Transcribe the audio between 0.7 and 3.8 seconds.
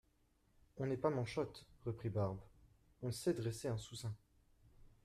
On n'est pas manchote, reprit Barbe, on sait dresser un